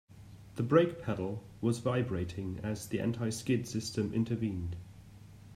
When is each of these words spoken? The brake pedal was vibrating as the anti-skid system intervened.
The 0.55 0.63
brake 0.63 0.99
pedal 1.03 1.43
was 1.61 1.77
vibrating 1.77 2.59
as 2.63 2.87
the 2.87 2.99
anti-skid 2.99 3.67
system 3.67 4.11
intervened. 4.15 4.75